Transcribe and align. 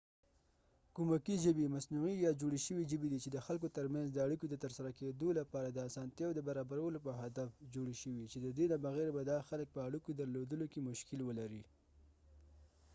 کومکي 0.95 1.35
ژبې 1.45 1.73
مصنوعي 1.75 2.15
یا 2.25 2.31
جوړې 2.41 2.59
شوې 2.67 2.83
ژبې 2.91 3.07
دي 3.11 3.19
چې 3.23 3.29
د 3.31 3.37
خلکو 3.45 3.67
ترمنځ 3.77 4.07
د 4.11 4.17
اړیکو 4.25 4.45
د 4.49 4.55
ترسره 4.63 4.89
کیدو 4.99 5.29
لپاره 5.39 5.67
د 5.71 5.77
اسانتیاوو 5.89 6.35
د 6.37 6.39
برابرولو 6.47 6.99
په 7.05 7.11
هدف 7.21 7.51
جوړې 7.73 7.95
شوي 8.01 8.23
چې 8.31 8.37
ددې 8.45 8.65
نه 8.71 8.77
بغیر 8.85 9.09
به 9.15 9.21
دا 9.31 9.37
خلک 9.49 9.67
په 9.75 9.81
اړیکو 9.87 10.09
درلودلو 10.19 10.65
کې 10.71 10.85
مشکل 10.89 11.19
ولري 11.23 11.63